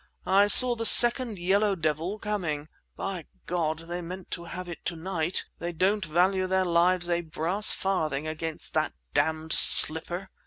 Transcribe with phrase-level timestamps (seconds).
[0.25, 2.69] —I saw the second yellow devil coming.
[2.95, 3.85] By God!
[3.87, 5.45] They meant to have it to night!
[5.59, 10.31] They don't value their lives a brass farthing against that damned slipper!"